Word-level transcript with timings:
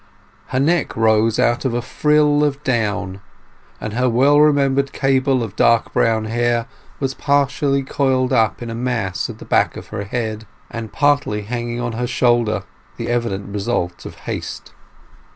Her 0.47 0.59
neck 0.59 0.97
rose 0.97 1.37
out 1.37 1.63
of 1.63 1.75
a 1.75 1.81
frill 1.83 2.43
of 2.43 2.63
down, 2.63 3.21
and 3.79 3.93
her 3.93 4.09
well 4.09 4.39
remembered 4.39 4.91
cable 4.93 5.43
of 5.43 5.55
dark 5.55 5.93
brown 5.93 6.25
hair 6.25 6.65
was 6.99 7.13
partially 7.13 7.83
coiled 7.83 8.33
up 8.33 8.63
in 8.63 8.71
a 8.71 8.73
mass 8.73 9.29
at 9.29 9.37
the 9.37 9.45
back 9.45 9.77
of 9.77 9.89
her 9.89 10.05
head 10.05 10.47
and 10.71 10.91
partly 10.91 11.43
hanging 11.43 11.79
on 11.79 11.91
her 11.91 12.07
shoulder—the 12.07 13.07
evident 13.09 13.53
result 13.53 14.03
of 14.07 14.15
haste. 14.25 14.73